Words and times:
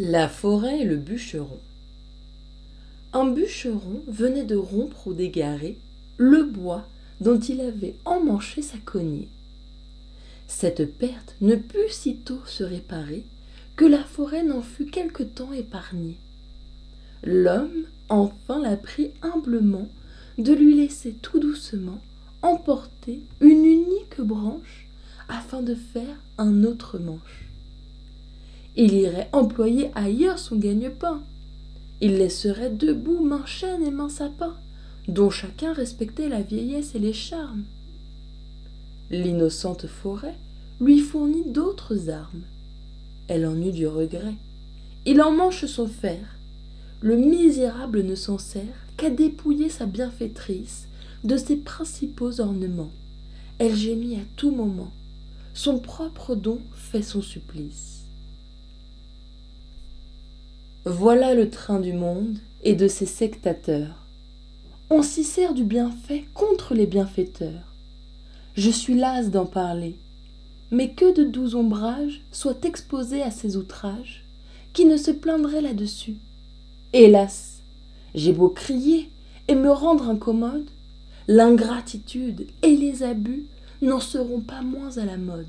La 0.00 0.28
forêt 0.28 0.82
et 0.82 0.84
le 0.84 0.94
bûcheron. 0.94 1.58
Un 3.12 3.32
bûcheron 3.32 4.04
venait 4.06 4.44
de 4.44 4.54
rompre 4.54 5.08
ou 5.08 5.12
d'égarer 5.12 5.76
le 6.18 6.44
bois 6.44 6.86
dont 7.20 7.40
il 7.40 7.60
avait 7.60 7.96
emmanché 8.04 8.62
sa 8.62 8.78
cognée. 8.78 9.26
Cette 10.46 10.96
perte 10.96 11.34
ne 11.40 11.56
put 11.56 11.90
sitôt 11.90 12.38
se 12.46 12.62
réparer 12.62 13.24
que 13.74 13.84
la 13.84 14.04
forêt 14.04 14.44
n'en 14.44 14.62
fut 14.62 14.86
quelque 14.86 15.24
temps 15.24 15.52
épargnée. 15.52 16.16
L'homme 17.24 17.82
enfin 18.08 18.62
la 18.62 18.76
prit 18.76 19.10
humblement 19.22 19.88
de 20.38 20.52
lui 20.52 20.76
laisser 20.76 21.10
tout 21.10 21.40
doucement 21.40 22.00
emporter 22.42 23.18
une 23.40 23.64
unique 23.64 24.20
branche 24.20 24.86
afin 25.28 25.60
de 25.60 25.74
faire 25.74 26.22
un 26.38 26.62
autre 26.62 27.00
manche 27.00 27.47
il 28.78 28.94
irait 28.94 29.28
employer 29.32 29.90
ailleurs 29.96 30.38
son 30.38 30.54
gagne-pain. 30.54 31.20
Il 32.00 32.16
laisserait 32.16 32.70
debout 32.70 33.18
main 33.18 33.44
chêne 33.44 33.84
et 33.84 33.90
main 33.90 34.08
sapin, 34.08 34.54
dont 35.08 35.30
chacun 35.30 35.72
respectait 35.72 36.28
la 36.28 36.42
vieillesse 36.42 36.94
et 36.94 37.00
les 37.00 37.12
charmes. 37.12 37.64
L'innocente 39.10 39.88
forêt 39.88 40.36
lui 40.80 41.00
fournit 41.00 41.42
d'autres 41.44 42.08
armes. 42.08 42.42
Elle 43.26 43.46
en 43.46 43.60
eut 43.60 43.72
du 43.72 43.88
regret. 43.88 44.36
Il 45.06 45.20
en 45.22 45.32
manche 45.32 45.64
son 45.64 45.88
fer. 45.88 46.36
Le 47.00 47.16
misérable 47.16 48.04
ne 48.04 48.14
s'en 48.14 48.38
sert 48.38 48.62
qu'à 48.96 49.10
dépouiller 49.10 49.70
sa 49.70 49.86
bienfaitrice 49.86 50.86
de 51.24 51.36
ses 51.36 51.56
principaux 51.56 52.40
ornements. 52.40 52.92
Elle 53.58 53.74
gémit 53.74 54.16
à 54.16 54.24
tout 54.36 54.52
moment. 54.52 54.92
Son 55.52 55.80
propre 55.80 56.36
don 56.36 56.60
fait 56.76 57.02
son 57.02 57.22
supplice. 57.22 57.97
Voilà 60.90 61.34
le 61.34 61.50
train 61.50 61.80
du 61.80 61.92
monde 61.92 62.38
et 62.64 62.74
de 62.74 62.88
ses 62.88 63.04
sectateurs. 63.04 64.06
On 64.88 65.02
s'y 65.02 65.22
sert 65.22 65.52
du 65.52 65.62
bienfait 65.62 66.24
contre 66.32 66.72
les 66.72 66.86
bienfaiteurs. 66.86 67.74
Je 68.56 68.70
suis 68.70 68.94
lasse 68.94 69.28
d'en 69.28 69.44
parler, 69.44 69.98
mais 70.70 70.94
que 70.94 71.14
de 71.14 71.24
doux 71.24 71.56
ombrages 71.56 72.22
soient 72.32 72.56
exposés 72.62 73.20
à 73.20 73.30
ces 73.30 73.58
outrages, 73.58 74.24
qui 74.72 74.86
ne 74.86 74.96
se 74.96 75.10
plaindraient 75.10 75.60
là-dessus. 75.60 76.16
Hélas, 76.94 77.58
j'ai 78.14 78.32
beau 78.32 78.48
crier 78.48 79.10
et 79.46 79.56
me 79.56 79.70
rendre 79.70 80.08
incommode, 80.08 80.70
l'ingratitude 81.26 82.46
et 82.62 82.74
les 82.74 83.02
abus 83.02 83.44
n'en 83.82 84.00
seront 84.00 84.40
pas 84.40 84.62
moins 84.62 84.96
à 84.96 85.04
la 85.04 85.18
mode. 85.18 85.44